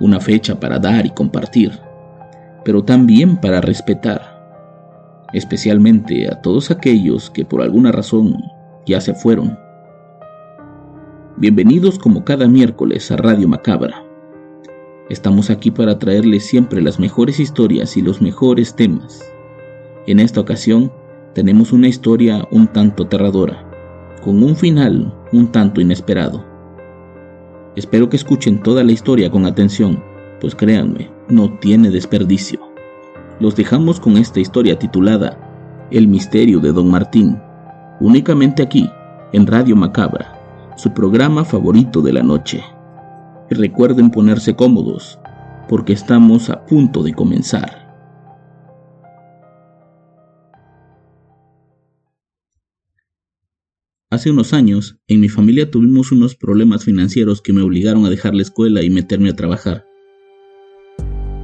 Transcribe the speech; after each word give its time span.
una 0.00 0.20
fecha 0.20 0.58
para 0.58 0.78
dar 0.78 1.06
y 1.06 1.10
compartir, 1.10 1.72
pero 2.64 2.84
también 2.84 3.36
para 3.36 3.60
respetar, 3.60 4.20
especialmente 5.32 6.28
a 6.28 6.40
todos 6.42 6.70
aquellos 6.70 7.30
que 7.30 7.44
por 7.44 7.62
alguna 7.62 7.92
razón 7.92 8.36
ya 8.86 9.00
se 9.00 9.14
fueron. 9.14 9.58
Bienvenidos 11.36 11.98
como 11.98 12.24
cada 12.24 12.48
miércoles 12.48 13.10
a 13.10 13.16
Radio 13.16 13.48
Macabra. 13.48 14.02
Estamos 15.08 15.50
aquí 15.50 15.70
para 15.70 15.98
traerles 15.98 16.46
siempre 16.46 16.80
las 16.80 16.98
mejores 16.98 17.38
historias 17.38 17.96
y 17.96 18.02
los 18.02 18.20
mejores 18.20 18.74
temas. 18.74 19.22
En 20.06 20.20
esta 20.20 20.40
ocasión 20.40 20.90
tenemos 21.34 21.72
una 21.72 21.88
historia 21.88 22.46
un 22.50 22.66
tanto 22.68 23.04
aterradora, 23.04 23.68
con 24.22 24.42
un 24.42 24.56
final 24.56 25.12
un 25.32 25.52
tanto 25.52 25.80
inesperado. 25.80 26.55
Espero 27.76 28.08
que 28.08 28.16
escuchen 28.16 28.62
toda 28.62 28.82
la 28.82 28.92
historia 28.92 29.30
con 29.30 29.44
atención, 29.44 30.02
pues 30.40 30.54
créanme, 30.54 31.10
no 31.28 31.58
tiene 31.58 31.90
desperdicio. 31.90 32.58
Los 33.38 33.54
dejamos 33.54 34.00
con 34.00 34.16
esta 34.16 34.40
historia 34.40 34.78
titulada 34.78 35.38
El 35.90 36.08
misterio 36.08 36.58
de 36.58 36.72
Don 36.72 36.90
Martín, 36.90 37.38
únicamente 38.00 38.62
aquí, 38.62 38.90
en 39.32 39.46
Radio 39.46 39.76
Macabra, 39.76 40.32
su 40.76 40.90
programa 40.92 41.44
favorito 41.44 42.00
de 42.00 42.14
la 42.14 42.22
noche. 42.22 42.64
Y 43.50 43.54
recuerden 43.54 44.10
ponerse 44.10 44.56
cómodos, 44.56 45.18
porque 45.68 45.92
estamos 45.92 46.48
a 46.48 46.64
punto 46.64 47.02
de 47.02 47.12
comenzar. 47.12 47.85
Hace 54.16 54.30
unos 54.30 54.54
años, 54.54 54.96
en 55.08 55.20
mi 55.20 55.28
familia 55.28 55.70
tuvimos 55.70 56.10
unos 56.10 56.36
problemas 56.36 56.86
financieros 56.86 57.42
que 57.42 57.52
me 57.52 57.60
obligaron 57.60 58.06
a 58.06 58.08
dejar 58.08 58.34
la 58.34 58.40
escuela 58.40 58.82
y 58.82 58.88
meterme 58.88 59.28
a 59.28 59.36
trabajar. 59.36 59.84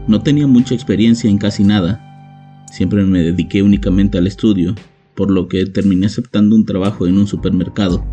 No 0.09 0.23
tenía 0.23 0.47
mucha 0.47 0.75
experiencia 0.75 1.29
en 1.29 1.37
casi 1.37 1.65
nada, 1.65 2.65
siempre 2.73 3.05
me 3.05 3.23
dediqué 3.23 3.63
únicamente 3.63 4.17
al 4.17 4.27
estudio, 4.27 4.75
por 5.15 5.31
lo 5.31 5.49
que 5.49 5.67
terminé 5.67 6.07
aceptando 6.07 6.57
un 6.57 6.65
trabajo 6.65 7.07
en 7.07 7.19
un 7.19 7.27
supermercado. 7.27 8.07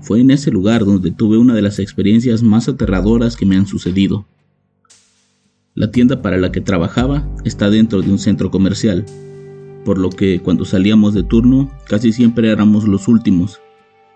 Fue 0.00 0.20
en 0.20 0.32
ese 0.32 0.50
lugar 0.50 0.84
donde 0.84 1.12
tuve 1.12 1.38
una 1.38 1.54
de 1.54 1.62
las 1.62 1.78
experiencias 1.78 2.42
más 2.42 2.68
aterradoras 2.68 3.36
que 3.36 3.46
me 3.46 3.56
han 3.56 3.68
sucedido. 3.68 4.26
La 5.72 5.92
tienda 5.92 6.20
para 6.20 6.36
la 6.36 6.50
que 6.50 6.62
trabajaba 6.62 7.32
está 7.44 7.70
dentro 7.70 8.02
de 8.02 8.10
un 8.10 8.18
centro 8.18 8.50
comercial, 8.50 9.06
por 9.86 9.98
lo 9.98 10.10
que 10.10 10.40
cuando 10.40 10.64
salíamos 10.64 11.14
de 11.14 11.22
turno 11.22 11.70
casi 11.86 12.12
siempre 12.12 12.50
éramos 12.50 12.88
los 12.88 13.06
últimos, 13.06 13.60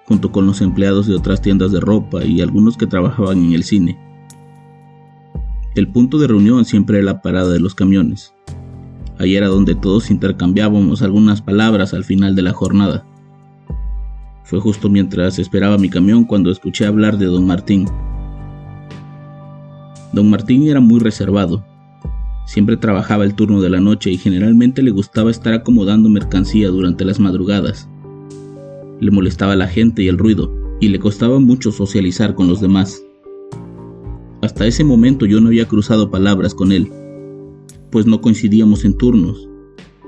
junto 0.04 0.32
con 0.32 0.44
los 0.44 0.60
empleados 0.62 1.06
de 1.06 1.14
otras 1.14 1.40
tiendas 1.40 1.70
de 1.70 1.78
ropa 1.78 2.24
y 2.24 2.40
algunos 2.40 2.76
que 2.76 2.88
trabajaban 2.88 3.38
en 3.38 3.52
el 3.52 3.62
cine. 3.62 3.96
El 5.76 5.86
punto 5.86 6.18
de 6.18 6.26
reunión 6.26 6.64
siempre 6.64 6.98
era 6.98 7.04
la 7.06 7.22
parada 7.22 7.50
de 7.50 7.60
los 7.60 7.76
camiones. 7.76 8.34
Ahí 9.20 9.36
era 9.36 9.46
donde 9.46 9.76
todos 9.76 10.10
intercambiábamos 10.10 11.02
algunas 11.02 11.40
palabras 11.40 11.94
al 11.94 12.02
final 12.02 12.34
de 12.34 12.42
la 12.42 12.52
jornada. 12.52 13.06
Fue 14.42 14.58
justo 14.58 14.88
mientras 14.88 15.38
esperaba 15.38 15.78
mi 15.78 15.88
camión 15.88 16.24
cuando 16.24 16.50
escuché 16.50 16.84
hablar 16.84 17.16
de 17.16 17.26
don 17.26 17.46
Martín. 17.46 17.86
Don 20.12 20.28
Martín 20.28 20.66
era 20.66 20.80
muy 20.80 20.98
reservado, 20.98 21.64
Siempre 22.50 22.76
trabajaba 22.76 23.22
el 23.24 23.36
turno 23.36 23.60
de 23.60 23.70
la 23.70 23.78
noche 23.78 24.10
y 24.10 24.16
generalmente 24.16 24.82
le 24.82 24.90
gustaba 24.90 25.30
estar 25.30 25.54
acomodando 25.54 26.08
mercancía 26.08 26.68
durante 26.68 27.04
las 27.04 27.20
madrugadas. 27.20 27.88
Le 28.98 29.12
molestaba 29.12 29.54
la 29.54 29.68
gente 29.68 30.02
y 30.02 30.08
el 30.08 30.18
ruido, 30.18 30.52
y 30.80 30.88
le 30.88 30.98
costaba 30.98 31.38
mucho 31.38 31.70
socializar 31.70 32.34
con 32.34 32.48
los 32.48 32.60
demás. 32.60 33.04
Hasta 34.42 34.66
ese 34.66 34.82
momento 34.82 35.26
yo 35.26 35.40
no 35.40 35.46
había 35.46 35.68
cruzado 35.68 36.10
palabras 36.10 36.52
con 36.52 36.72
él, 36.72 36.90
pues 37.92 38.06
no 38.06 38.20
coincidíamos 38.20 38.84
en 38.84 38.94
turnos, 38.94 39.48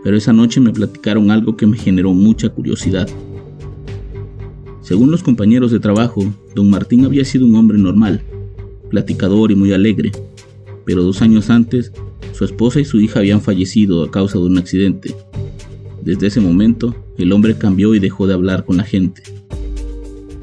pero 0.03 0.17
esa 0.17 0.33
noche 0.33 0.61
me 0.61 0.73
platicaron 0.73 1.31
algo 1.31 1.57
que 1.57 1.69
me 1.69 1.79
generó 1.79 2.13
mucha 2.13 2.49
curiosidad. 2.49 3.09
Según 4.81 5.13
los 5.13 5.23
compañeros 5.23 5.71
de 5.71 5.79
trabajo, 5.79 6.25
don 6.57 6.71
Martín 6.71 7.05
había 7.05 7.25
sido 7.25 7.47
un 7.47 7.55
hombre 7.55 7.79
normal, 7.79 8.25
platicador 8.91 9.53
y 9.53 9.55
muy 9.55 9.73
alegre, 9.73 10.11
pero 10.85 11.05
dos 11.05 11.23
años 11.23 11.49
antes 11.49 11.93
su 12.33 12.45
esposa 12.45 12.81
y 12.81 12.85
su 12.85 13.01
hija 13.01 13.21
habían 13.21 13.41
fallecido 13.41 14.03
a 14.03 14.11
causa 14.11 14.39
de 14.39 14.45
un 14.45 14.59
accidente. 14.59 15.15
Desde 16.03 16.27
ese 16.27 16.41
momento, 16.41 16.95
el 17.19 17.33
hombre 17.33 17.57
cambió 17.57 17.95
y 17.95 17.99
dejó 17.99 18.27
de 18.27 18.35
hablar 18.35 18.65
con 18.65 18.77
la 18.77 18.85
gente. 18.85 19.23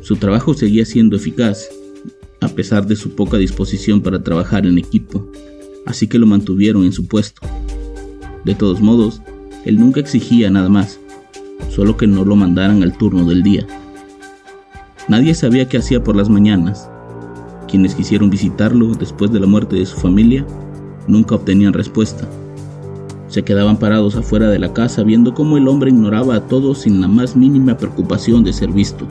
Su 0.01 0.15
trabajo 0.15 0.53
seguía 0.53 0.85
siendo 0.85 1.15
eficaz, 1.15 1.69
a 2.41 2.47
pesar 2.47 2.87
de 2.87 2.95
su 2.95 3.11
poca 3.15 3.37
disposición 3.37 4.01
para 4.01 4.23
trabajar 4.23 4.65
en 4.65 4.77
equipo, 4.77 5.29
así 5.85 6.07
que 6.07 6.19
lo 6.19 6.25
mantuvieron 6.25 6.85
en 6.85 6.93
su 6.93 7.07
puesto. 7.07 7.41
De 8.45 8.55
todos 8.55 8.81
modos, 8.81 9.21
él 9.65 9.77
nunca 9.77 9.99
exigía 9.99 10.49
nada 10.49 10.69
más, 10.69 10.99
solo 11.69 11.97
que 11.97 12.07
no 12.07 12.23
lo 12.23 12.35
mandaran 12.35 12.81
al 12.81 12.97
turno 12.97 13.25
del 13.25 13.43
día. 13.43 13.67
Nadie 15.07 15.33
sabía 15.33 15.67
qué 15.67 15.77
hacía 15.77 16.03
por 16.03 16.15
las 16.15 16.29
mañanas. 16.29 16.89
Quienes 17.67 17.95
quisieron 17.95 18.29
visitarlo 18.29 18.93
después 18.93 19.31
de 19.31 19.39
la 19.39 19.47
muerte 19.47 19.75
de 19.75 19.85
su 19.85 19.97
familia 19.97 20.45
nunca 21.09 21.35
obtenían 21.35 21.73
respuesta. 21.73 22.27
Se 23.27 23.43
quedaban 23.43 23.77
parados 23.77 24.15
afuera 24.15 24.49
de 24.49 24.59
la 24.59 24.73
casa 24.73 25.03
viendo 25.03 25.33
cómo 25.33 25.57
el 25.57 25.67
hombre 25.67 25.91
ignoraba 25.91 26.35
a 26.35 26.47
todos 26.47 26.79
sin 26.79 27.01
la 27.01 27.07
más 27.07 27.35
mínima 27.35 27.77
preocupación 27.77 28.43
de 28.43 28.53
ser 28.53 28.71
visto. 28.71 29.07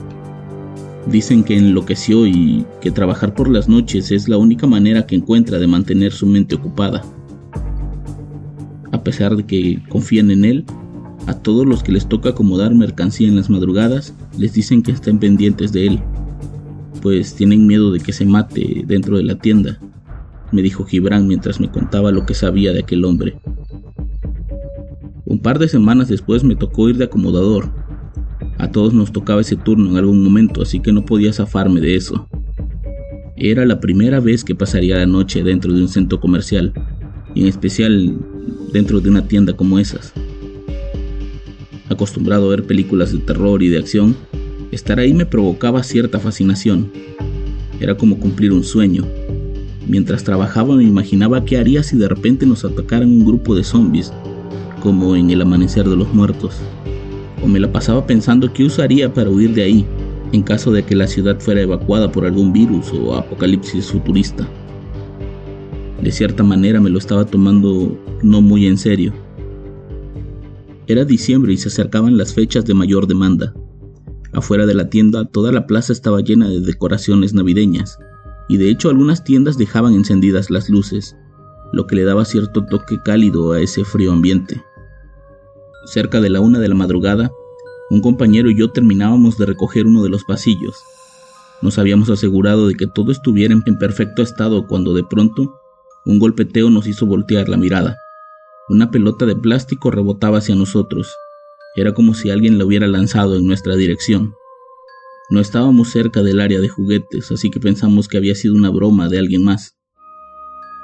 Dicen 1.06 1.44
que 1.44 1.56
enloqueció 1.56 2.26
y 2.26 2.66
que 2.80 2.90
trabajar 2.90 3.34
por 3.34 3.48
las 3.48 3.68
noches 3.68 4.10
es 4.10 4.28
la 4.28 4.36
única 4.36 4.66
manera 4.66 5.06
que 5.06 5.16
encuentra 5.16 5.58
de 5.58 5.66
mantener 5.66 6.12
su 6.12 6.26
mente 6.26 6.56
ocupada. 6.56 7.04
A 8.90 9.02
pesar 9.02 9.36
de 9.36 9.46
que 9.46 9.82
confían 9.88 10.30
en 10.30 10.44
él, 10.44 10.64
a 11.26 11.34
todos 11.34 11.66
los 11.66 11.82
que 11.82 11.92
les 11.92 12.06
toca 12.06 12.30
acomodar 12.30 12.74
mercancía 12.74 13.28
en 13.28 13.36
las 13.36 13.50
madrugadas 13.50 14.14
les 14.36 14.52
dicen 14.52 14.82
que 14.82 14.92
estén 14.92 15.18
pendientes 15.18 15.72
de 15.72 15.86
él, 15.86 16.00
pues 17.02 17.34
tienen 17.34 17.66
miedo 17.66 17.92
de 17.92 18.00
que 18.00 18.12
se 18.12 18.26
mate 18.26 18.82
dentro 18.86 19.16
de 19.16 19.22
la 19.22 19.36
tienda 19.36 19.78
me 20.52 20.62
dijo 20.62 20.84
Gibran 20.84 21.26
mientras 21.26 21.60
me 21.60 21.70
contaba 21.70 22.10
lo 22.12 22.26
que 22.26 22.34
sabía 22.34 22.72
de 22.72 22.80
aquel 22.80 23.04
hombre. 23.04 23.36
Un 25.24 25.40
par 25.40 25.58
de 25.58 25.68
semanas 25.68 26.08
después 26.08 26.42
me 26.42 26.56
tocó 26.56 26.88
ir 26.88 26.96
de 26.96 27.04
acomodador. 27.04 27.70
A 28.56 28.70
todos 28.70 28.94
nos 28.94 29.12
tocaba 29.12 29.42
ese 29.42 29.56
turno 29.56 29.90
en 29.90 29.96
algún 29.96 30.24
momento, 30.24 30.62
así 30.62 30.80
que 30.80 30.92
no 30.92 31.04
podía 31.04 31.32
zafarme 31.32 31.80
de 31.80 31.96
eso. 31.96 32.28
Era 33.36 33.64
la 33.66 33.78
primera 33.78 34.20
vez 34.20 34.42
que 34.42 34.54
pasaría 34.54 34.96
la 34.96 35.06
noche 35.06 35.42
dentro 35.42 35.72
de 35.72 35.82
un 35.82 35.88
centro 35.88 36.18
comercial, 36.18 36.72
y 37.34 37.42
en 37.42 37.46
especial 37.46 38.18
dentro 38.72 39.00
de 39.00 39.10
una 39.10 39.28
tienda 39.28 39.52
como 39.52 39.78
esas. 39.78 40.12
Acostumbrado 41.88 42.46
a 42.46 42.50
ver 42.50 42.64
películas 42.64 43.12
de 43.12 43.18
terror 43.18 43.62
y 43.62 43.68
de 43.68 43.78
acción, 43.78 44.16
estar 44.72 44.98
ahí 44.98 45.12
me 45.12 45.26
provocaba 45.26 45.82
cierta 45.82 46.18
fascinación. 46.18 46.90
Era 47.80 47.96
como 47.96 48.18
cumplir 48.18 48.52
un 48.52 48.64
sueño, 48.64 49.04
Mientras 49.88 50.22
trabajaba 50.22 50.76
me 50.76 50.84
imaginaba 50.84 51.46
qué 51.46 51.56
haría 51.56 51.82
si 51.82 51.96
de 51.96 52.08
repente 52.08 52.44
nos 52.44 52.62
atacaran 52.62 53.08
un 53.08 53.24
grupo 53.24 53.54
de 53.54 53.64
zombies, 53.64 54.12
como 54.82 55.16
en 55.16 55.30
el 55.30 55.40
amanecer 55.40 55.88
de 55.88 55.96
los 55.96 56.12
muertos. 56.12 56.56
O 57.42 57.46
me 57.46 57.58
la 57.58 57.72
pasaba 57.72 58.06
pensando 58.06 58.52
qué 58.52 58.64
usaría 58.64 59.14
para 59.14 59.30
huir 59.30 59.54
de 59.54 59.62
ahí, 59.62 59.86
en 60.32 60.42
caso 60.42 60.72
de 60.72 60.82
que 60.82 60.94
la 60.94 61.06
ciudad 61.06 61.40
fuera 61.40 61.62
evacuada 61.62 62.12
por 62.12 62.26
algún 62.26 62.52
virus 62.52 62.92
o 62.92 63.14
apocalipsis 63.14 63.86
futurista. 63.86 64.46
De 66.02 66.12
cierta 66.12 66.42
manera 66.42 66.82
me 66.82 66.90
lo 66.90 66.98
estaba 66.98 67.24
tomando 67.24 67.98
no 68.22 68.42
muy 68.42 68.66
en 68.66 68.76
serio. 68.76 69.14
Era 70.86 71.06
diciembre 71.06 71.54
y 71.54 71.56
se 71.56 71.68
acercaban 71.68 72.18
las 72.18 72.34
fechas 72.34 72.66
de 72.66 72.74
mayor 72.74 73.06
demanda. 73.06 73.54
Afuera 74.32 74.66
de 74.66 74.74
la 74.74 74.90
tienda 74.90 75.24
toda 75.24 75.50
la 75.50 75.66
plaza 75.66 75.94
estaba 75.94 76.20
llena 76.20 76.46
de 76.50 76.60
decoraciones 76.60 77.32
navideñas 77.32 77.98
y 78.48 78.56
de 78.56 78.70
hecho 78.70 78.88
algunas 78.88 79.24
tiendas 79.24 79.58
dejaban 79.58 79.94
encendidas 79.94 80.50
las 80.50 80.68
luces, 80.70 81.16
lo 81.72 81.86
que 81.86 81.96
le 81.96 82.04
daba 82.04 82.24
cierto 82.24 82.64
toque 82.64 82.98
cálido 83.04 83.52
a 83.52 83.60
ese 83.60 83.84
frío 83.84 84.12
ambiente. 84.12 84.62
Cerca 85.86 86.20
de 86.20 86.30
la 86.30 86.40
una 86.40 86.58
de 86.58 86.68
la 86.68 86.74
madrugada, 86.74 87.30
un 87.90 88.00
compañero 88.00 88.50
y 88.50 88.58
yo 88.58 88.70
terminábamos 88.70 89.38
de 89.38 89.46
recoger 89.46 89.86
uno 89.86 90.02
de 90.02 90.10
los 90.10 90.24
pasillos. 90.24 90.76
Nos 91.62 91.78
habíamos 91.78 92.10
asegurado 92.10 92.68
de 92.68 92.74
que 92.74 92.86
todo 92.86 93.10
estuviera 93.10 93.54
en 93.54 93.78
perfecto 93.78 94.22
estado 94.22 94.66
cuando 94.66 94.94
de 94.94 95.04
pronto 95.04 95.54
Un 96.04 96.18
golpeteo 96.18 96.70
nos 96.70 96.86
hizo 96.86 97.04
voltear 97.04 97.48
la 97.48 97.56
mirada. 97.58 97.98
Una 98.68 98.90
pelota 98.90 99.26
de 99.26 99.36
plástico 99.36 99.90
rebotaba 99.90 100.38
hacia 100.38 100.54
nosotros. 100.54 101.14
Era 101.74 101.92
como 101.92 102.14
si 102.14 102.30
alguien 102.30 102.56
la 102.56 102.64
hubiera 102.64 102.86
lanzado 102.86 103.36
en 103.36 103.46
nuestra 103.46 103.76
dirección. 103.76 104.34
No 105.30 105.40
estábamos 105.40 105.90
cerca 105.90 106.22
del 106.22 106.40
área 106.40 106.58
de 106.58 106.70
juguetes, 106.70 107.30
así 107.30 107.50
que 107.50 107.60
pensamos 107.60 108.08
que 108.08 108.16
había 108.16 108.34
sido 108.34 108.54
una 108.54 108.70
broma 108.70 109.10
de 109.10 109.18
alguien 109.18 109.44
más. 109.44 109.76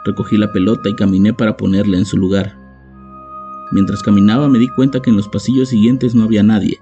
Recogí 0.05 0.37
la 0.37 0.53
pelota 0.53 0.91
y 0.91 0.95
caminé 0.95 1.33
para 1.33 1.57
ponerla 1.57 1.97
en 1.97 2.05
su 2.05 2.19
lugar. 2.19 2.55
Mientras 3.73 4.03
caminaba 4.03 4.51
me 4.51 4.59
di 4.59 4.69
cuenta 4.69 5.01
que 5.01 5.09
en 5.09 5.17
los 5.17 5.29
pasillos 5.29 5.71
siguientes 5.71 6.15
no 6.15 6.25
había 6.25 6.43
nadie. 6.43 6.79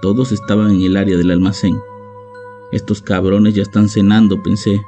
Todos 0.00 0.32
estaban 0.32 0.70
en 0.70 0.80
el 0.80 0.96
área 0.96 1.18
del 1.18 1.30
almacén. 1.30 1.78
Estos 2.72 3.02
cabrones 3.02 3.54
ya 3.54 3.62
están 3.62 3.90
cenando, 3.90 4.42
pensé. 4.42 4.80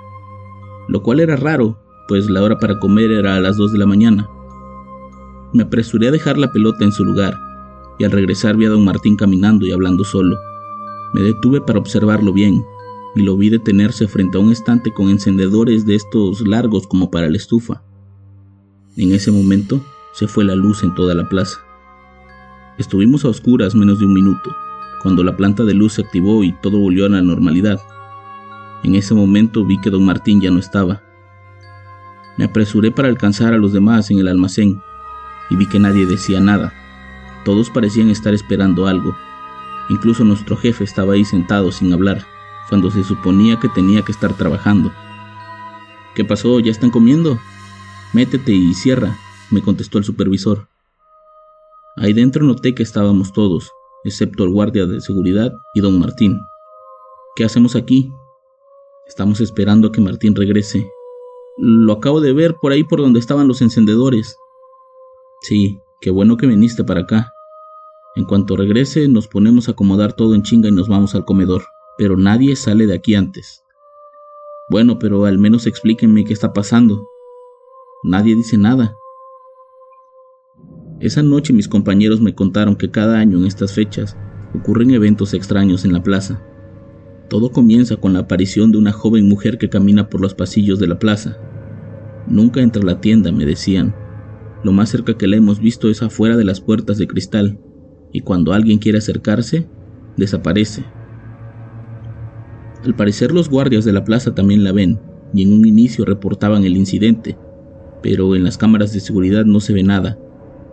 Lo 0.89 1.03
cual 1.03 1.21
era 1.21 1.37
raro, 1.37 1.79
pues 2.09 2.31
la 2.31 2.43
hora 2.43 2.59
para 2.59 2.79
comer 2.79 3.11
era 3.11 3.37
a 3.37 3.41
las 3.41 3.59
2 3.59 3.71
de 3.71 3.79
la 3.79 3.87
mañana. 3.87 4.31
Me 5.53 5.65
apresuré 5.65 6.09
a 6.09 6.11
dejar 6.11 6.39
la 6.39 6.53
pelota 6.53 6.87
en 6.87 6.93
su 6.93 7.05
lugar, 7.05 7.39
y 7.99 8.05
al 8.05 8.13
regresar 8.13 8.57
vi 8.57 8.65
a 8.65 8.71
don 8.71 8.83
Martín 8.83 9.17
caminando 9.17 9.67
y 9.67 9.73
hablando 9.73 10.05
solo. 10.05 10.39
Me 11.13 11.21
detuve 11.23 11.61
para 11.61 11.79
observarlo 11.79 12.33
bien, 12.33 12.65
y 13.15 13.23
lo 13.23 13.37
vi 13.37 13.51
detenerse 13.51 14.09
frente 14.09 14.39
a 14.39 14.41
un 14.41 14.51
estante 14.51 14.93
con 14.93 15.11
encendedores 15.11 15.85
de 15.85 15.95
estos 15.95 16.41
largos 16.47 16.87
como 16.87 17.11
para 17.11 17.29
la 17.29 17.37
estufa. 17.37 17.83
En 18.97 19.13
ese 19.13 19.31
momento 19.31 19.81
se 20.13 20.27
fue 20.27 20.45
la 20.45 20.55
luz 20.55 20.83
en 20.83 20.95
toda 20.95 21.15
la 21.15 21.29
plaza. 21.29 21.59
Estuvimos 22.79 23.25
a 23.25 23.29
oscuras 23.29 23.75
menos 23.75 23.99
de 23.99 24.07
un 24.07 24.15
minuto, 24.15 24.55
cuando 25.03 25.23
la 25.25 25.37
planta 25.37 25.65
de 25.65 25.75
luz 25.75 25.95
se 25.95 26.03
activó 26.03 26.43
y 26.45 26.53
todo 26.63 26.79
volvió 26.79 27.07
a 27.07 27.11
la 27.11 27.23
normalidad. 27.23 27.81
En 28.83 28.95
ese 28.95 29.15
momento 29.15 29.65
vi 29.65 29.79
que 29.81 29.91
don 29.91 30.05
Martín 30.05 30.41
ya 30.41 30.51
no 30.51 30.59
estaba. 30.59 31.03
Me 32.39 32.45
apresuré 32.45 32.91
para 32.91 33.09
alcanzar 33.09 33.53
a 33.53 33.59
los 33.59 33.73
demás 33.73 34.11
en 34.11 34.19
el 34.19 34.29
almacén 34.29 34.81
y 35.51 35.57
vi 35.57 35.67
que 35.67 35.79
nadie 35.79 36.07
decía 36.07 36.41
nada. 36.41 36.73
Todos 37.45 37.69
parecían 37.69 38.09
estar 38.09 38.33
esperando 38.33 38.87
algo. 38.87 39.15
Incluso 39.93 40.25
nuestro 40.25 40.57
jefe 40.57 40.85
estaba 40.85 41.13
ahí 41.13 41.23
sentado 41.27 41.71
sin 41.71 41.93
hablar, 41.93 42.25
cuando 42.71 42.91
se 42.91 43.05
suponía 43.05 43.61
que 43.61 43.69
tenía 43.69 44.01
que 44.01 44.11
estar 44.11 44.33
trabajando. 44.33 44.91
¿Qué 46.15 46.25
pasó? 46.25 46.59
¿Ya 46.61 46.71
están 46.71 46.89
comiendo? 46.89 47.39
Métete 48.15 48.53
y 48.53 48.73
cierra, 48.73 49.19
me 49.51 49.61
contestó 49.61 49.99
el 49.99 50.05
supervisor. 50.05 50.67
Ahí 51.99 52.15
dentro 52.15 52.43
noté 52.43 52.75
que 52.75 52.83
estábamos 52.83 53.35
todos, 53.35 53.71
excepto 54.03 54.45
el 54.45 54.51
guardia 54.51 54.87
de 54.87 55.03
seguridad 55.03 55.53
y 55.75 55.81
don 55.83 55.99
Martín. 55.99 56.41
¿Qué 57.37 57.45
hacemos 57.45 57.77
aquí? 57.77 58.11
Estamos 59.07 59.43
esperando 59.43 59.89
a 59.89 59.93
que 59.93 60.01
Martín 60.01 60.35
regrese. 60.35 60.91
Lo 61.59 61.93
acabo 61.93 62.23
de 62.23 62.33
ver 62.33 62.55
por 62.63 62.73
ahí 62.73 62.83
por 62.83 63.01
donde 63.01 63.21
estaban 63.21 63.47
los 63.47 63.61
encendedores. 63.61 64.39
Sí, 65.43 65.79
qué 66.01 66.11
bueno 66.11 66.39
que 66.39 66.47
viniste 66.47 66.83
para 66.83 67.01
acá. 67.01 67.32
En 68.15 68.25
cuanto 68.25 68.57
regrese, 68.57 69.09
nos 69.09 69.27
ponemos 69.27 69.69
a 69.69 69.73
acomodar 69.73 70.13
todo 70.13 70.35
en 70.35 70.43
chinga 70.43 70.69
y 70.69 70.73
nos 70.73 70.89
vamos 70.89 71.15
al 71.15 71.25
comedor, 71.25 71.63
pero 71.97 72.17
nadie 72.17 72.57
sale 72.57 72.87
de 72.87 72.95
aquí 72.95 73.15
antes. 73.15 73.65
Bueno, 74.69 74.99
pero 74.99 75.25
al 75.25 75.39
menos 75.39 75.67
explíquenme 75.67 76.25
qué 76.25 76.33
está 76.33 76.53
pasando. 76.53 77.09
Nadie 78.03 78.35
dice 78.35 78.59
nada. 78.59 78.99
Esa 81.01 81.23
noche 81.23 81.53
mis 81.53 81.69
compañeros 81.69 82.21
me 82.21 82.35
contaron 82.35 82.77
que 82.77 82.91
cada 82.91 83.19
año 83.19 83.39
en 83.39 83.47
estas 83.47 83.73
fechas 83.73 84.17
ocurren 84.55 84.91
eventos 84.91 85.33
extraños 85.33 85.85
en 85.85 85.95
la 85.95 86.03
plaza. 86.03 86.43
Todo 87.31 87.51
comienza 87.51 87.97
con 87.97 88.13
la 88.13 88.21
aparición 88.21 88.73
de 88.73 88.79
una 88.79 88.93
joven 88.93 89.27
mujer 89.27 89.57
que 89.57 89.71
camina 89.71 90.11
por 90.11 90.21
los 90.21 90.35
pasillos 90.35 90.79
de 90.79 90.87
la 90.87 90.99
plaza. 90.99 91.39
Nunca 92.27 92.61
entra 92.61 92.83
la 92.83 93.01
tienda, 93.01 93.33
me 93.33 93.47
decían. 93.47 93.95
Lo 94.63 94.73
más 94.73 94.91
cerca 94.91 95.17
que 95.17 95.27
la 95.27 95.37
hemos 95.37 95.59
visto 95.59 95.89
es 95.89 96.03
afuera 96.03 96.37
de 96.37 96.45
las 96.45 96.61
puertas 96.61 96.99
de 96.99 97.07
cristal, 97.07 97.59
y 98.13 98.21
cuando 98.21 98.53
alguien 98.53 98.79
quiere 98.79 98.99
acercarse, 98.99 99.67
desaparece. 100.17 100.85
Al 102.85 102.95
parecer 102.95 103.33
los 103.33 103.49
guardias 103.49 103.85
de 103.85 103.93
la 103.93 104.05
plaza 104.05 104.35
también 104.35 104.65
la 104.65 104.73
ven, 104.73 104.99
y 105.33 105.43
en 105.43 105.53
un 105.53 105.67
inicio 105.67 106.05
reportaban 106.05 106.65
el 106.65 106.77
incidente, 106.77 107.39
pero 108.03 108.35
en 108.37 108.45
las 108.45 108.59
cámaras 108.59 108.93
de 108.93 109.01
seguridad 109.01 109.45
no 109.45 109.61
se 109.61 109.73
ve 109.73 109.83
nada. 109.83 110.19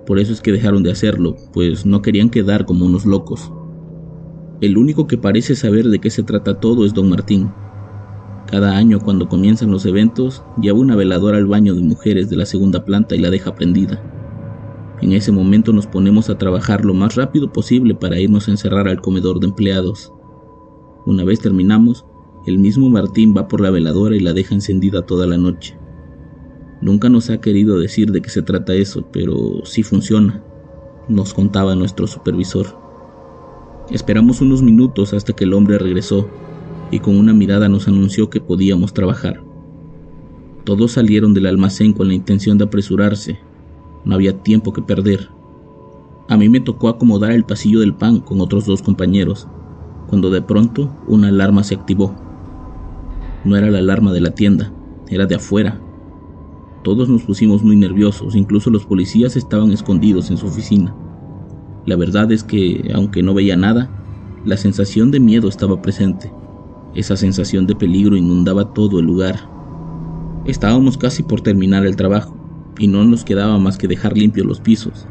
Por 0.06 0.19
eso 0.19 0.33
es 0.33 0.41
que 0.41 0.51
dejaron 0.51 0.83
de 0.83 0.91
hacerlo, 0.91 1.36
pues 1.53 1.86
no 1.86 2.01
querían 2.01 2.30
quedar 2.30 2.65
como 2.65 2.86
unos 2.86 3.06
locos. 3.06 3.51
El 4.59 4.77
único 4.77 5.07
que 5.07 5.18
parece 5.18 5.56
saber 5.56 5.88
de 5.88 6.00
qué 6.00 6.09
se 6.09 6.24
trata 6.24 6.59
todo 6.59 6.86
es 6.86 6.94
don 6.94 7.09
Martín. 7.09 7.51
Cada 8.47 8.75
año 8.75 9.00
cuando 9.00 9.30
comienzan 9.30 9.69
los 9.69 9.86
eventos, 9.86 10.44
lleva 10.59 10.80
una 10.80 10.95
veladora 10.95 11.38
al 11.38 11.45
baño 11.45 11.75
de 11.75 11.81
mujeres 11.81 12.30
de 12.30 12.36
la 12.36 12.47
segunda 12.47 12.83
planta 12.83 13.15
y 13.15 13.19
la 13.19 13.30
deja 13.30 13.53
prendida. 13.53 14.19
En 15.01 15.13
ese 15.13 15.31
momento 15.31 15.72
nos 15.72 15.88
ponemos 15.88 16.30
a 16.30 16.38
trabajar 16.38 16.84
lo 16.84 16.94
más 16.94 17.16
rápido 17.16 17.54
posible 17.54 17.96
para 17.96 18.19
irnos 18.19 18.48
a 18.48 18.51
encerrar 18.51 18.88
al 18.88 19.01
comedor 19.01 19.40
de 19.40 19.48
empleados. 19.48 20.13
Una 21.06 21.24
vez 21.24 21.40
terminamos, 21.40 22.06
el 22.46 22.60
mismo 22.60 22.90
Martín 22.90 23.34
va 23.36 23.48
por 23.48 23.62
la 23.62 23.69
veladora 23.69 24.16
y 24.16 24.19
la 24.19 24.34
deja 24.34 24.56
encendida 24.56 25.06
toda 25.06 25.25
la 25.25 25.38
noche. 25.38 25.78
Nunca 26.81 27.10
nos 27.10 27.30
ha 27.30 27.40
querido 27.40 27.80
decir 27.80 28.12
de 28.12 28.22
qué 28.22 28.30
se 28.30 28.42
trata 28.42 28.74
eso, 28.74 29.06
pero 29.12 29.66
sí 29.66 29.84
funciona, 29.84 30.44
nos 31.07 31.34
contaba 31.34 31.75
nuestro 31.75 32.07
supervisor. 32.07 32.78
Esperamos 33.92 34.42
unos 34.42 34.62
minutos 34.62 35.13
hasta 35.13 35.34
que 35.34 35.46
el 35.46 35.54
hombre 35.54 35.78
regresó 35.78 36.30
y 36.92 37.00
con 37.00 37.18
una 37.18 37.34
mirada 37.34 37.69
nos 37.69 37.88
anunció 37.88 38.30
que 38.30 38.42
podíamos 38.42 38.94
trabajar. 38.94 39.44
Todos 40.63 40.94
salieron 40.94 41.34
del 41.34 41.48
almacén 41.48 41.94
con 41.94 42.07
la 42.07 42.13
intención 42.13 42.57
de 42.57 42.66
apresurarse, 42.66 43.40
no 44.06 44.16
había 44.16 44.42
tiempo 44.42 44.74
que 44.74 44.81
perder. 44.81 45.30
A 46.28 46.38
mí 46.38 46.48
me 46.50 46.60
tocó 46.60 46.90
acomodar 46.90 47.31
el 47.31 47.44
pasillo 47.44 47.80
del 47.80 47.96
pan 47.96 48.19
con 48.19 48.40
otros 48.40 48.66
dos 48.66 48.81
compañeros, 48.81 49.48
cuando 50.07 50.30
de 50.30 50.42
pronto 50.42 50.90
una 51.07 51.30
alarma 51.30 51.63
se 51.63 51.75
activó. 51.75 52.16
No 53.44 53.56
era 53.56 53.69
la 53.72 53.80
alarma 53.80 54.12
de 54.12 54.22
la 54.22 54.31
tienda, 54.31 54.72
era 55.07 55.25
de 55.25 55.36
afuera. 55.36 55.80
Todos 56.84 57.10
nos 57.10 57.24
pusimos 57.24 57.63
muy 57.63 57.75
nerviosos, 57.75 58.36
incluso 58.36 58.69
los 58.69 58.86
policías 58.86 59.36
estaban 59.36 59.72
escondidos 59.72 60.30
en 60.30 60.38
su 60.38 60.48
oficina. 60.48 60.96
La 61.86 61.96
verdad 61.96 62.31
es 62.31 62.44
que, 62.44 62.92
aunque 62.94 63.24
no 63.24 63.34
veía 63.34 63.56
nada, 63.56 63.90
la 64.46 64.56
sensación 64.56 65.12
de 65.12 65.19
miedo 65.19 65.50
estaba 65.50 65.81
presente. 65.81 66.31
Esa 66.96 67.18
sensación 67.18 67.68
de 67.68 67.75
peligro 67.75 68.16
inundaba 68.16 68.74
todo 68.74 69.00
el 69.00 69.06
lugar. 69.06 69.50
Estábamos 70.46 70.98
casi 70.98 71.24
por 71.24 71.42
terminar 71.42 71.86
el 71.86 71.96
trabajo, 71.96 72.38
y 72.80 72.88
no 72.88 73.04
nos 73.04 73.24
quedaba 73.24 73.60
más 73.60 73.78
que 73.78 73.88
dejar 73.88 74.18
limpios 74.18 74.48
los 74.48 74.62
pisos, 74.62 75.06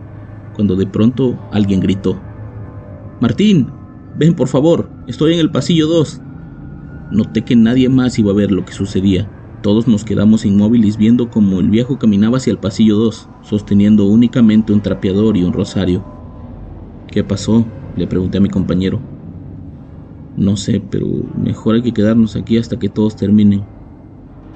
cuando 0.54 0.74
de 0.74 0.86
pronto 0.86 1.38
alguien 1.52 1.80
gritó, 1.80 2.20
Martín, 3.20 3.68
ven 4.16 4.34
por 4.34 4.46
favor, 4.46 4.90
estoy 5.08 5.34
en 5.34 5.40
el 5.40 5.50
pasillo 5.50 5.88
2. 5.88 6.20
Noté 7.10 7.42
que 7.42 7.56
nadie 7.56 7.88
más 7.88 8.16
iba 8.18 8.30
a 8.30 8.34
ver 8.34 8.52
lo 8.52 8.64
que 8.64 8.72
sucedía. 8.72 9.28
Todos 9.60 9.88
nos 9.88 10.04
quedamos 10.04 10.44
inmóviles 10.44 10.96
viendo 10.96 11.28
como 11.28 11.58
el 11.58 11.68
viejo 11.68 11.98
caminaba 11.98 12.36
hacia 12.36 12.52
el 12.52 12.58
pasillo 12.58 12.96
2, 12.96 13.28
sosteniendo 13.42 14.04
únicamente 14.04 14.72
un 14.72 14.82
trapeador 14.82 15.36
y 15.36 15.42
un 15.42 15.52
rosario. 15.52 16.04
¿Qué 17.08 17.24
pasó? 17.24 17.66
le 17.96 18.06
pregunté 18.06 18.38
a 18.38 18.40
mi 18.40 18.48
compañero. 18.48 19.00
No 20.36 20.56
sé, 20.56 20.80
pero 20.88 21.08
mejor 21.36 21.74
hay 21.74 21.82
que 21.82 21.92
quedarnos 21.92 22.36
aquí 22.36 22.56
hasta 22.56 22.78
que 22.78 22.88
todos 22.88 23.16
terminen. 23.16 23.64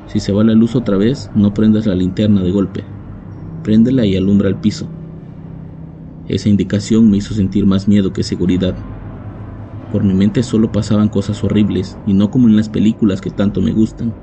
Si 0.07 0.21
se 0.21 0.33
va 0.33 0.45
la 0.45 0.53
luz 0.53 0.77
otra 0.77 0.97
vez, 0.97 1.33
no 1.35 1.53
prendas 1.53 1.87
la 1.87 1.97
linterna 1.97 2.43
de 2.43 2.53
golpe 2.53 2.85
préndela 3.63 4.05
y 4.07 4.17
alumbra 4.17 4.49
el 4.49 4.57
piso. 4.57 4.89
Esa 6.29 6.49
indicación 6.49 7.11
me 7.11 7.17
hizo 7.17 7.35
sentir 7.35 7.67
más 7.67 7.89
miedo 7.89 8.13
que 8.13 8.23
seguridad. 8.23 8.77
Por 9.91 10.05
mi 10.05 10.15
mente 10.15 10.43
solo 10.43 10.73
pasaban 10.73 11.09
cosas 11.09 11.43
horribles 11.45 11.99
y 12.07 12.15
no 12.15 12.31
como 12.31 12.49
en 12.49 12.57
las 12.57 12.69
películas 12.69 13.21
que 13.21 13.31
tanto 13.31 13.61
me 13.61 13.73
gustan. 13.73 14.15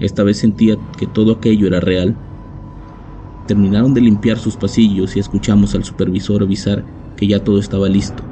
Esta 0.00 0.22
vez 0.22 0.38
sentía 0.38 0.76
que 0.96 1.06
todo 1.06 1.32
aquello 1.32 1.66
era 1.66 1.80
real. 1.80 2.16
Terminaron 3.46 3.94
de 3.94 4.00
limpiar 4.00 4.38
sus 4.38 4.56
pasillos 4.56 5.16
y 5.16 5.18
escuchamos 5.18 5.74
al 5.74 5.84
supervisor 5.84 6.42
avisar 6.42 6.84
que 7.16 7.26
ya 7.26 7.42
todo 7.42 7.58
estaba 7.58 7.88
listo, 7.88 8.22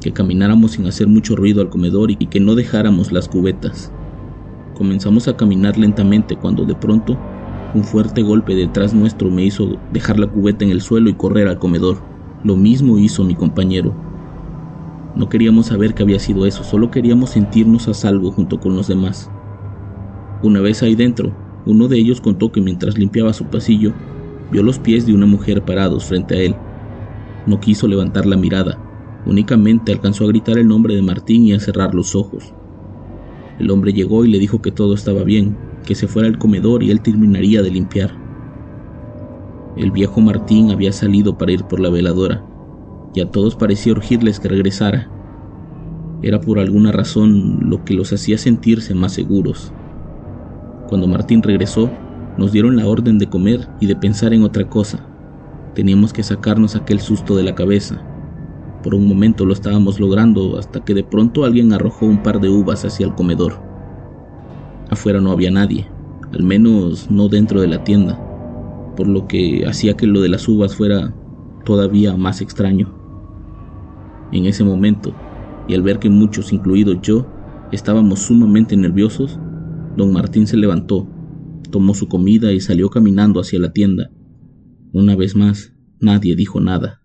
que 0.00 0.12
camináramos 0.12 0.72
sin 0.72 0.86
hacer 0.86 1.08
mucho 1.08 1.36
ruido 1.36 1.60
al 1.60 1.68
comedor 1.68 2.10
y 2.10 2.16
que 2.16 2.40
no 2.40 2.54
dejáramos 2.54 3.12
las 3.12 3.28
cubetas. 3.28 3.92
Comenzamos 4.74 5.28
a 5.28 5.36
caminar 5.36 5.76
lentamente 5.76 6.36
cuando 6.36 6.64
de 6.64 6.74
pronto 6.74 7.22
un 7.74 7.84
fuerte 7.84 8.22
golpe 8.22 8.54
detrás 8.54 8.92
nuestro 8.92 9.30
me 9.30 9.44
hizo 9.44 9.78
dejar 9.92 10.18
la 10.18 10.26
cubeta 10.26 10.64
en 10.64 10.70
el 10.70 10.82
suelo 10.82 11.08
y 11.08 11.14
correr 11.14 11.48
al 11.48 11.58
comedor. 11.58 12.02
Lo 12.44 12.56
mismo 12.56 12.98
hizo 12.98 13.24
mi 13.24 13.34
compañero. 13.34 13.94
No 15.14 15.28
queríamos 15.28 15.66
saber 15.66 15.94
qué 15.94 16.02
había 16.02 16.18
sido 16.18 16.46
eso, 16.46 16.64
solo 16.64 16.90
queríamos 16.90 17.30
sentirnos 17.30 17.88
a 17.88 17.94
salvo 17.94 18.30
junto 18.30 18.60
con 18.60 18.76
los 18.76 18.88
demás. 18.88 19.30
Una 20.42 20.60
vez 20.60 20.82
ahí 20.82 20.94
dentro, 20.94 21.32
uno 21.64 21.88
de 21.88 21.98
ellos 21.98 22.20
contó 22.20 22.50
que 22.50 22.60
mientras 22.60 22.98
limpiaba 22.98 23.32
su 23.32 23.46
pasillo, 23.46 23.92
vio 24.50 24.62
los 24.62 24.78
pies 24.78 25.06
de 25.06 25.14
una 25.14 25.26
mujer 25.26 25.64
parados 25.64 26.04
frente 26.04 26.34
a 26.34 26.40
él. 26.40 26.56
No 27.46 27.60
quiso 27.60 27.88
levantar 27.88 28.26
la 28.26 28.36
mirada, 28.36 28.78
únicamente 29.24 29.92
alcanzó 29.92 30.24
a 30.24 30.28
gritar 30.28 30.58
el 30.58 30.68
nombre 30.68 30.94
de 30.94 31.02
Martín 31.02 31.44
y 31.44 31.52
a 31.52 31.60
cerrar 31.60 31.94
los 31.94 32.14
ojos. 32.14 32.54
El 33.58 33.70
hombre 33.70 33.92
llegó 33.92 34.24
y 34.24 34.30
le 34.30 34.38
dijo 34.38 34.60
que 34.60 34.72
todo 34.72 34.94
estaba 34.94 35.24
bien, 35.24 35.56
que 35.82 35.94
se 35.94 36.06
fuera 36.06 36.28
al 36.28 36.38
comedor 36.38 36.82
y 36.82 36.90
él 36.90 37.00
terminaría 37.00 37.62
de 37.62 37.70
limpiar. 37.70 38.12
El 39.76 39.90
viejo 39.90 40.20
Martín 40.20 40.70
había 40.70 40.92
salido 40.92 41.38
para 41.38 41.52
ir 41.52 41.64
por 41.64 41.80
la 41.80 41.88
veladora, 41.88 42.44
y 43.14 43.20
a 43.20 43.30
todos 43.30 43.56
parecía 43.56 43.92
urgirles 43.92 44.38
que 44.38 44.48
regresara. 44.48 45.10
Era 46.22 46.40
por 46.40 46.58
alguna 46.58 46.92
razón 46.92 47.70
lo 47.70 47.84
que 47.84 47.94
los 47.94 48.12
hacía 48.12 48.38
sentirse 48.38 48.94
más 48.94 49.12
seguros. 49.12 49.72
Cuando 50.88 51.08
Martín 51.08 51.42
regresó, 51.42 51.90
nos 52.36 52.52
dieron 52.52 52.76
la 52.76 52.86
orden 52.86 53.18
de 53.18 53.28
comer 53.28 53.68
y 53.80 53.86
de 53.86 53.96
pensar 53.96 54.32
en 54.34 54.42
otra 54.42 54.68
cosa. 54.68 55.06
Teníamos 55.74 56.12
que 56.12 56.22
sacarnos 56.22 56.76
aquel 56.76 57.00
susto 57.00 57.34
de 57.34 57.42
la 57.42 57.54
cabeza. 57.54 58.02
Por 58.82 58.94
un 58.94 59.06
momento 59.06 59.46
lo 59.46 59.52
estábamos 59.52 59.98
logrando 59.98 60.58
hasta 60.58 60.84
que 60.84 60.92
de 60.92 61.04
pronto 61.04 61.44
alguien 61.44 61.72
arrojó 61.72 62.06
un 62.06 62.22
par 62.22 62.40
de 62.40 62.50
uvas 62.50 62.84
hacia 62.84 63.06
el 63.06 63.14
comedor. 63.14 63.71
Afuera 64.92 65.22
no 65.22 65.30
había 65.32 65.50
nadie, 65.50 65.86
al 66.34 66.42
menos 66.42 67.10
no 67.10 67.28
dentro 67.28 67.62
de 67.62 67.66
la 67.66 67.82
tienda, 67.82 68.20
por 68.94 69.08
lo 69.08 69.26
que 69.26 69.64
hacía 69.66 69.96
que 69.96 70.06
lo 70.06 70.20
de 70.20 70.28
las 70.28 70.46
uvas 70.48 70.76
fuera 70.76 71.14
todavía 71.64 72.14
más 72.14 72.42
extraño. 72.42 72.94
En 74.32 74.44
ese 74.44 74.64
momento, 74.64 75.14
y 75.66 75.72
al 75.72 75.82
ver 75.82 75.98
que 75.98 76.10
muchos, 76.10 76.52
incluido 76.52 77.00
yo, 77.00 77.26
estábamos 77.72 78.18
sumamente 78.18 78.76
nerviosos, 78.76 79.40
don 79.96 80.12
Martín 80.12 80.46
se 80.46 80.58
levantó, 80.58 81.08
tomó 81.70 81.94
su 81.94 82.06
comida 82.06 82.52
y 82.52 82.60
salió 82.60 82.90
caminando 82.90 83.40
hacia 83.40 83.60
la 83.60 83.72
tienda. 83.72 84.10
Una 84.92 85.16
vez 85.16 85.34
más, 85.34 85.72
nadie 86.00 86.36
dijo 86.36 86.60
nada. 86.60 87.01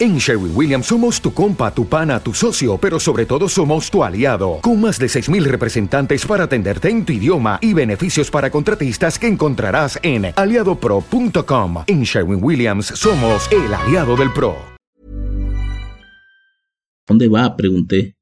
En 0.00 0.18
Sherwin 0.18 0.50
Williams 0.56 0.86
somos 0.86 1.20
tu 1.20 1.32
compa, 1.32 1.72
tu 1.72 1.86
pana, 1.86 2.18
tu 2.18 2.34
socio, 2.34 2.76
pero 2.78 2.98
sobre 2.98 3.26
todo 3.26 3.48
somos 3.48 3.88
tu 3.88 4.02
aliado, 4.02 4.58
con 4.60 4.80
más 4.80 4.98
de 4.98 5.06
6.000 5.06 5.44
representantes 5.44 6.26
para 6.26 6.44
atenderte 6.44 6.88
en 6.90 7.04
tu 7.04 7.12
idioma 7.12 7.60
y 7.62 7.74
beneficios 7.74 8.28
para 8.28 8.50
contratistas 8.50 9.20
que 9.20 9.28
encontrarás 9.28 9.96
en 10.02 10.32
aliadopro.com. 10.34 11.84
En 11.86 12.02
Sherwin 12.02 12.42
Williams 12.42 12.86
somos 12.86 13.48
el 13.52 13.72
aliado 13.72 14.16
del 14.16 14.32
PRO. 14.32 14.56
¿Dónde 17.06 17.28
va? 17.28 17.54
pregunté. 17.56 18.16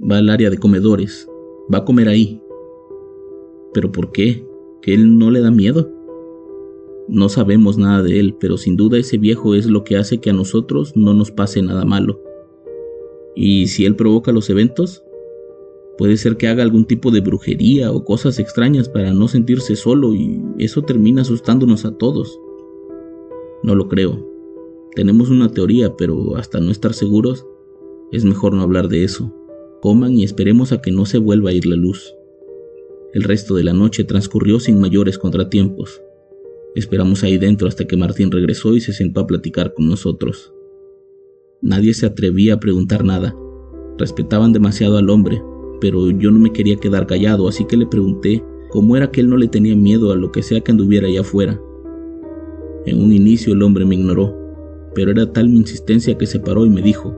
Va 0.00 0.16
al 0.18 0.30
área 0.30 0.48
de 0.48 0.56
comedores. 0.56 1.28
Va 1.72 1.78
a 1.78 1.84
comer 1.84 2.08
ahí. 2.08 2.40
¿Pero 3.74 3.92
por 3.92 4.10
qué? 4.10 4.42
¿Que 4.80 4.94
él 4.94 5.18
no 5.18 5.30
le 5.30 5.40
da 5.40 5.50
miedo? 5.50 5.95
No 7.08 7.28
sabemos 7.28 7.78
nada 7.78 8.02
de 8.02 8.18
él, 8.18 8.36
pero 8.40 8.56
sin 8.56 8.76
duda 8.76 8.98
ese 8.98 9.18
viejo 9.18 9.54
es 9.54 9.66
lo 9.66 9.84
que 9.84 9.96
hace 9.96 10.18
que 10.18 10.30
a 10.30 10.32
nosotros 10.32 10.96
no 10.96 11.14
nos 11.14 11.30
pase 11.30 11.62
nada 11.62 11.84
malo. 11.84 12.20
¿Y 13.36 13.68
si 13.68 13.84
él 13.84 13.94
provoca 13.94 14.32
los 14.32 14.50
eventos? 14.50 15.04
Puede 15.98 16.16
ser 16.16 16.36
que 16.36 16.48
haga 16.48 16.62
algún 16.62 16.84
tipo 16.84 17.10
de 17.10 17.20
brujería 17.20 17.92
o 17.92 18.04
cosas 18.04 18.38
extrañas 18.38 18.88
para 18.88 19.12
no 19.12 19.28
sentirse 19.28 19.76
solo 19.76 20.14
y 20.14 20.42
eso 20.58 20.82
termina 20.82 21.22
asustándonos 21.22 21.84
a 21.84 21.92
todos. 21.96 22.38
No 23.62 23.74
lo 23.74 23.88
creo. 23.88 24.26
Tenemos 24.94 25.30
una 25.30 25.50
teoría, 25.50 25.96
pero 25.96 26.36
hasta 26.36 26.60
no 26.60 26.70
estar 26.70 26.92
seguros, 26.92 27.46
es 28.12 28.24
mejor 28.24 28.54
no 28.54 28.62
hablar 28.62 28.88
de 28.88 29.04
eso. 29.04 29.32
Coman 29.80 30.12
y 30.12 30.24
esperemos 30.24 30.72
a 30.72 30.80
que 30.80 30.90
no 30.90 31.06
se 31.06 31.18
vuelva 31.18 31.50
a 31.50 31.52
ir 31.52 31.66
la 31.66 31.76
luz. 31.76 32.14
El 33.14 33.22
resto 33.22 33.54
de 33.54 33.64
la 33.64 33.72
noche 33.72 34.04
transcurrió 34.04 34.60
sin 34.60 34.80
mayores 34.80 35.18
contratiempos. 35.18 36.02
Esperamos 36.76 37.24
ahí 37.24 37.38
dentro 37.38 37.68
hasta 37.68 37.86
que 37.86 37.96
Martín 37.96 38.30
regresó 38.30 38.74
y 38.74 38.82
se 38.82 38.92
sentó 38.92 39.20
a 39.20 39.26
platicar 39.26 39.72
con 39.72 39.88
nosotros. 39.88 40.52
Nadie 41.62 41.94
se 41.94 42.04
atrevía 42.04 42.52
a 42.52 42.60
preguntar 42.60 43.02
nada. 43.02 43.34
Respetaban 43.96 44.52
demasiado 44.52 44.98
al 44.98 45.08
hombre, 45.08 45.42
pero 45.80 46.10
yo 46.10 46.30
no 46.30 46.38
me 46.38 46.52
quería 46.52 46.76
quedar 46.76 47.06
callado, 47.06 47.48
así 47.48 47.64
que 47.64 47.78
le 47.78 47.86
pregunté 47.86 48.44
cómo 48.68 48.94
era 48.94 49.10
que 49.10 49.22
él 49.22 49.30
no 49.30 49.38
le 49.38 49.48
tenía 49.48 49.74
miedo 49.74 50.12
a 50.12 50.16
lo 50.16 50.30
que 50.30 50.42
sea 50.42 50.60
que 50.60 50.70
anduviera 50.70 51.08
allá 51.08 51.22
afuera. 51.22 51.58
En 52.84 53.02
un 53.02 53.10
inicio 53.10 53.54
el 53.54 53.62
hombre 53.62 53.86
me 53.86 53.94
ignoró, 53.94 54.36
pero 54.94 55.12
era 55.12 55.32
tal 55.32 55.48
mi 55.48 55.56
insistencia 55.56 56.18
que 56.18 56.26
se 56.26 56.40
paró 56.40 56.66
y 56.66 56.68
me 56.68 56.82
dijo, 56.82 57.16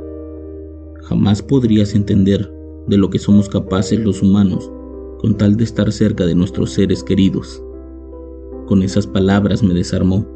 jamás 1.02 1.42
podrías 1.42 1.96
entender 1.96 2.48
de 2.86 2.96
lo 2.96 3.10
que 3.10 3.18
somos 3.18 3.48
capaces 3.48 3.98
los 3.98 4.22
humanos 4.22 4.70
con 5.18 5.36
tal 5.36 5.56
de 5.56 5.64
estar 5.64 5.90
cerca 5.90 6.26
de 6.26 6.36
nuestros 6.36 6.70
seres 6.70 7.02
queridos. 7.02 7.60
Con 8.68 8.82
esas 8.82 9.06
palabras 9.06 9.62
me 9.62 9.72
desarmó. 9.72 10.26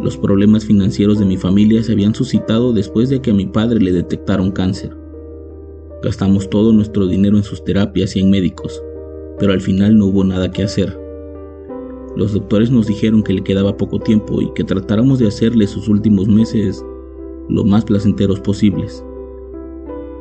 Los 0.00 0.16
problemas 0.16 0.64
financieros 0.64 1.18
de 1.18 1.24
mi 1.24 1.36
familia 1.36 1.82
se 1.82 1.94
habían 1.94 2.14
suscitado 2.14 2.72
después 2.72 3.08
de 3.08 3.20
que 3.20 3.32
a 3.32 3.34
mi 3.34 3.44
padre 3.44 3.80
le 3.80 3.90
detectaron 3.90 4.52
cáncer. 4.52 4.96
Gastamos 6.00 6.48
todo 6.48 6.72
nuestro 6.72 7.08
dinero 7.08 7.36
en 7.36 7.42
sus 7.42 7.64
terapias 7.64 8.14
y 8.14 8.20
en 8.20 8.30
médicos, 8.30 8.80
pero 9.40 9.52
al 9.52 9.60
final 9.60 9.98
no 9.98 10.06
hubo 10.06 10.22
nada 10.22 10.52
que 10.52 10.62
hacer. 10.62 10.96
Los 12.14 12.34
doctores 12.34 12.70
nos 12.70 12.86
dijeron 12.86 13.24
que 13.24 13.32
le 13.32 13.42
quedaba 13.42 13.76
poco 13.76 13.98
tiempo 13.98 14.40
y 14.40 14.52
que 14.54 14.62
tratáramos 14.62 15.18
de 15.18 15.26
hacerle 15.26 15.66
sus 15.66 15.88
últimos 15.88 16.28
meses 16.28 16.84
lo 17.48 17.64
más 17.64 17.84
placenteros 17.84 18.38
posibles. 18.38 19.04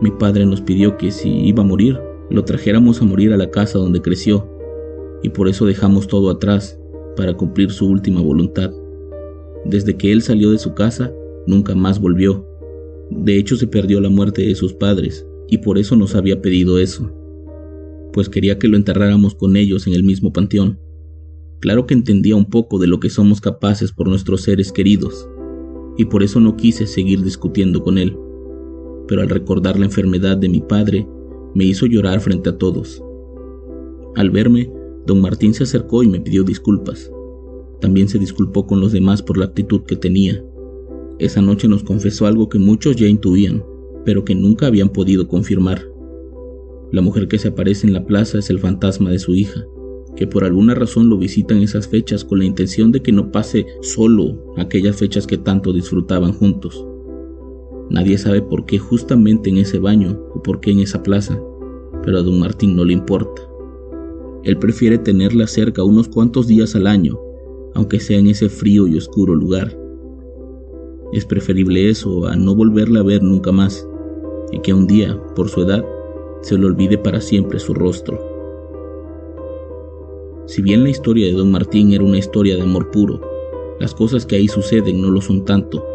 Mi 0.02 0.10
padre 0.10 0.48
nos 0.48 0.62
pidió 0.62 0.98
que 0.98 1.12
si 1.12 1.30
iba 1.30 1.62
a 1.62 1.68
morir, 1.68 2.00
lo 2.32 2.44
trajéramos 2.44 3.00
a 3.04 3.06
morir 3.06 3.34
a 3.34 3.38
la 3.38 3.52
casa 3.52 3.78
donde 3.78 4.02
creció 4.02 4.48
y 5.24 5.30
por 5.30 5.48
eso 5.48 5.66
dejamos 5.66 6.08
todo 6.08 6.30
atrás 6.30 6.80
para 7.16 7.34
cumplir 7.34 7.72
su 7.72 7.88
última 7.88 8.22
voluntad. 8.22 8.72
Desde 9.66 9.96
que 9.96 10.12
él 10.12 10.22
salió 10.22 10.52
de 10.52 10.58
su 10.58 10.74
casa, 10.74 11.14
nunca 11.48 11.76
más 11.76 12.00
volvió. 12.00 12.48
De 13.10 13.38
hecho, 13.38 13.56
se 13.58 13.68
perdió 13.68 14.00
la 14.02 14.10
muerte 14.10 14.42
de 14.42 14.56
sus 14.56 14.74
padres 14.74 15.26
y 15.50 15.58
por 15.58 15.78
eso 15.78 15.96
nos 15.96 16.16
había 16.16 16.42
pedido 16.42 16.80
eso, 16.80 17.12
pues 18.14 18.30
quería 18.30 18.58
que 18.58 18.68
lo 18.68 18.78
enterráramos 18.78 19.36
con 19.36 19.58
ellos 19.58 19.88
en 19.88 19.94
el 19.94 20.04
mismo 20.04 20.32
panteón. 20.32 20.80
Claro 21.60 21.86
que 21.86 21.94
entendía 21.94 22.36
un 22.36 22.50
poco 22.50 22.80
de 22.80 22.88
lo 22.88 23.00
que 23.00 23.10
somos 23.10 23.42
capaces 23.42 23.92
por 23.92 24.08
nuestros 24.08 24.42
seres 24.42 24.72
queridos, 24.72 25.30
y 25.98 26.06
por 26.06 26.24
eso 26.24 26.40
no 26.40 26.56
quise 26.56 26.88
seguir 26.88 27.22
discutiendo 27.22 27.84
con 27.84 27.98
él. 27.98 28.18
Pero 29.08 29.22
al 29.22 29.30
recordar 29.30 29.78
la 29.78 29.86
enfermedad 29.86 30.38
de 30.38 30.50
mi 30.50 30.62
padre, 30.62 31.08
me 31.54 31.66
hizo 31.66 31.86
llorar 31.86 32.22
frente 32.22 32.50
a 32.50 32.58
todos. 32.58 33.04
Al 34.16 34.30
verme, 34.30 34.72
Don 35.06 35.22
Martín 35.22 35.54
se 35.54 35.64
acercó 35.64 36.04
y 36.04 36.08
me 36.08 36.20
pidió 36.20 36.44
disculpas. 36.44 37.12
También 37.80 38.08
se 38.08 38.20
disculpó 38.20 38.68
con 38.68 38.80
los 38.80 38.92
demás 38.92 39.22
por 39.22 39.38
la 39.38 39.46
actitud 39.46 39.82
que 39.82 39.96
tenía. 39.96 40.44
Esa 41.18 41.42
noche 41.42 41.68
nos 41.68 41.84
confesó 41.84 42.28
algo 42.28 42.50
que 42.50 42.60
muchos 42.60 42.96
ya 42.96 43.08
intuían, 43.08 43.64
pero 44.06 44.24
que 44.24 44.36
nunca 44.36 44.68
habían 44.68 44.90
podido 44.90 45.28
confirmar. 45.28 45.88
La 46.92 47.02
mujer 47.02 47.28
que 47.28 47.40
se 47.40 47.50
aparece 47.50 47.88
en 47.88 47.94
la 47.94 48.06
plaza 48.06 48.40
es 48.40 48.50
el 48.50 48.60
fantasma 48.60 49.10
de 49.12 49.20
su 49.20 49.34
hija, 49.34 49.66
que 50.16 50.28
por 50.28 50.44
alguna 50.44 50.76
razón 50.76 51.10
lo 51.10 51.18
visita 51.18 51.56
en 51.56 51.64
esas 51.64 51.88
fechas 51.88 52.26
con 52.26 52.40
la 52.40 52.46
intención 52.46 52.92
de 52.92 53.02
que 53.02 53.12
no 53.12 53.32
pase 53.32 53.66
solo 53.82 54.54
aquellas 54.58 54.98
fechas 54.98 55.26
que 55.26 55.38
tanto 55.38 55.74
disfrutaban 55.74 56.34
juntos. 56.34 56.86
Nadie 57.90 58.18
sabe 58.18 58.42
por 58.42 58.66
qué 58.66 58.78
justamente 58.78 59.50
en 59.50 59.58
ese 59.58 59.80
baño 59.80 60.20
o 60.34 60.42
por 60.42 60.60
qué 60.60 60.72
en 60.72 60.80
esa 60.80 61.02
plaza, 61.04 61.42
pero 62.04 62.20
a 62.20 62.22
don 62.22 62.40
Martín 62.40 62.76
no 62.76 62.86
le 62.86 62.94
importa. 62.94 63.51
Él 64.44 64.58
prefiere 64.58 64.98
tenerla 64.98 65.46
cerca 65.48 65.84
unos 65.84 66.08
cuantos 66.08 66.48
días 66.48 66.76
al 66.76 66.88
año, 66.88 67.20
aunque 67.74 68.00
sea 68.00 68.18
en 68.18 68.28
ese 68.28 68.50
frío 68.50 68.88
y 68.88 68.98
oscuro 68.98 69.36
lugar. 69.36 69.78
Es 71.14 71.26
preferible 71.26 71.90
eso 71.90 72.26
a 72.28 72.36
no 72.36 72.56
volverla 72.56 73.02
a 73.02 73.04
ver 73.04 73.22
nunca 73.22 73.52
más, 73.52 73.88
y 74.52 74.60
que 74.60 74.74
un 74.74 74.88
día, 74.88 75.22
por 75.36 75.50
su 75.50 75.62
edad, 75.62 75.86
se 76.42 76.58
le 76.58 76.66
olvide 76.66 76.98
para 76.98 77.22
siempre 77.22 77.60
su 77.60 77.74
rostro. 77.74 78.20
Si 80.48 80.62
bien 80.62 80.84
la 80.84 80.90
historia 80.90 81.28
de 81.28 81.34
Don 81.34 81.52
Martín 81.52 81.94
era 81.94 82.04
una 82.04 82.18
historia 82.18 82.56
de 82.56 82.64
amor 82.64 82.90
puro, 82.92 83.22
las 83.80 83.94
cosas 83.94 84.26
que 84.26 84.36
ahí 84.36 84.48
suceden 84.48 85.02
no 85.02 85.10
lo 85.10 85.22
son 85.22 85.46
tanto, 85.46 85.86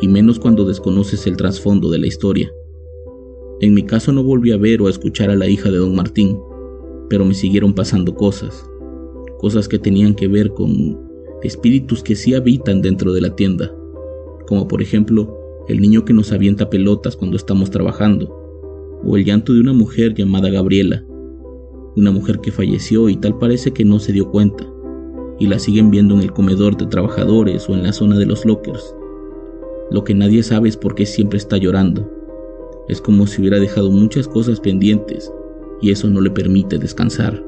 y 0.00 0.08
menos 0.08 0.38
cuando 0.38 0.64
desconoces 0.64 1.26
el 1.26 1.36
trasfondo 1.36 1.90
de 1.90 1.98
la 1.98 2.06
historia. 2.06 2.52
En 3.60 3.74
mi 3.74 3.82
caso 3.84 4.12
no 4.12 4.22
volví 4.22 4.52
a 4.52 4.56
ver 4.56 4.82
o 4.82 4.86
a 4.86 4.90
escuchar 4.90 5.30
a 5.30 5.36
la 5.36 5.48
hija 5.48 5.70
de 5.70 5.78
Don 5.78 5.94
Martín, 5.94 6.38
pero 7.08 7.24
me 7.24 7.34
siguieron 7.34 7.74
pasando 7.74 8.14
cosas, 8.14 8.68
cosas 9.38 9.68
que 9.68 9.78
tenían 9.78 10.14
que 10.14 10.28
ver 10.28 10.50
con 10.50 10.98
espíritus 11.42 12.02
que 12.02 12.16
sí 12.16 12.34
habitan 12.34 12.82
dentro 12.82 13.12
de 13.12 13.20
la 13.20 13.34
tienda, 13.34 13.74
como 14.46 14.68
por 14.68 14.82
ejemplo 14.82 15.38
el 15.68 15.80
niño 15.80 16.04
que 16.04 16.12
nos 16.12 16.32
avienta 16.32 16.70
pelotas 16.70 17.16
cuando 17.16 17.36
estamos 17.36 17.70
trabajando, 17.70 18.34
o 19.04 19.16
el 19.16 19.24
llanto 19.24 19.52
de 19.54 19.60
una 19.60 19.72
mujer 19.72 20.14
llamada 20.14 20.50
Gabriela, 20.50 21.04
una 21.96 22.10
mujer 22.10 22.40
que 22.40 22.52
falleció 22.52 23.08
y 23.08 23.16
tal 23.16 23.38
parece 23.38 23.72
que 23.72 23.84
no 23.84 23.98
se 23.98 24.12
dio 24.12 24.30
cuenta, 24.30 24.66
y 25.38 25.46
la 25.46 25.58
siguen 25.58 25.90
viendo 25.90 26.14
en 26.14 26.22
el 26.22 26.32
comedor 26.32 26.76
de 26.76 26.86
trabajadores 26.86 27.68
o 27.68 27.74
en 27.74 27.84
la 27.84 27.92
zona 27.92 28.18
de 28.18 28.26
los 28.26 28.44
lockers. 28.44 28.94
Lo 29.90 30.04
que 30.04 30.14
nadie 30.14 30.42
sabe 30.42 30.68
es 30.68 30.76
por 30.76 30.94
qué 30.94 31.06
siempre 31.06 31.38
está 31.38 31.56
llorando. 31.56 32.10
Es 32.88 33.00
como 33.00 33.26
si 33.26 33.40
hubiera 33.40 33.58
dejado 33.58 33.90
muchas 33.90 34.26
cosas 34.26 34.60
pendientes 34.60 35.32
y 35.80 35.90
eso 35.90 36.08
no 36.08 36.20
le 36.20 36.30
permite 36.30 36.78
descansar. 36.78 37.44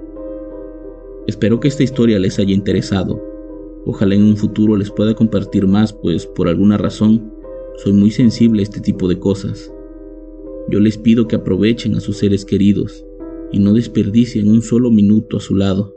Espero 1.26 1.60
que 1.60 1.68
esta 1.68 1.82
historia 1.82 2.18
les 2.18 2.38
haya 2.38 2.54
interesado. 2.54 3.22
Ojalá 3.86 4.14
en 4.14 4.24
un 4.24 4.36
futuro 4.36 4.76
les 4.76 4.90
pueda 4.90 5.14
compartir 5.14 5.66
más, 5.66 5.92
pues 5.92 6.26
por 6.26 6.48
alguna 6.48 6.76
razón 6.76 7.32
soy 7.76 7.92
muy 7.92 8.10
sensible 8.10 8.60
a 8.60 8.64
este 8.64 8.80
tipo 8.80 9.08
de 9.08 9.18
cosas. 9.18 9.72
Yo 10.68 10.80
les 10.80 10.98
pido 10.98 11.26
que 11.26 11.36
aprovechen 11.36 11.94
a 11.96 12.00
sus 12.00 12.18
seres 12.18 12.44
queridos 12.44 13.04
y 13.52 13.58
no 13.58 13.72
desperdicien 13.72 14.50
un 14.50 14.62
solo 14.62 14.90
minuto 14.90 15.38
a 15.38 15.40
su 15.40 15.56
lado, 15.56 15.96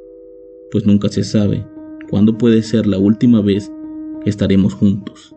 pues 0.72 0.86
nunca 0.86 1.10
se 1.10 1.24
sabe 1.24 1.66
cuándo 2.10 2.38
puede 2.38 2.64
ser 2.64 2.88
la 2.88 2.98
última 2.98 3.42
vez 3.42 3.72
que 4.24 4.30
estaremos 4.30 4.74
juntos. 4.74 5.36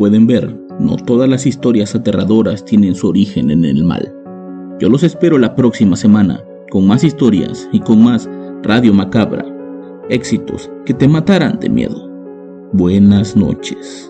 Pueden 0.00 0.26
ver, 0.26 0.56
no 0.78 0.96
todas 0.96 1.28
las 1.28 1.44
historias 1.44 1.94
aterradoras 1.94 2.64
tienen 2.64 2.94
su 2.94 3.08
origen 3.08 3.50
en 3.50 3.66
el 3.66 3.84
mal. 3.84 4.10
Yo 4.78 4.88
los 4.88 5.02
espero 5.02 5.36
la 5.36 5.54
próxima 5.54 5.94
semana 5.94 6.42
con 6.70 6.86
más 6.86 7.04
historias 7.04 7.68
y 7.70 7.80
con 7.80 8.02
más 8.02 8.26
Radio 8.62 8.94
Macabra. 8.94 9.44
Éxitos 10.08 10.70
que 10.86 10.94
te 10.94 11.06
matarán 11.06 11.60
de 11.60 11.68
miedo. 11.68 12.08
Buenas 12.72 13.36
noches. 13.36 14.09